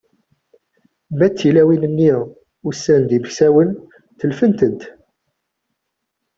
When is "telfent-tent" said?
4.19-4.81